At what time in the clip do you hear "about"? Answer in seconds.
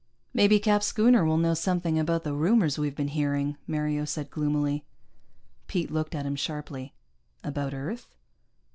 1.99-2.23, 7.43-7.71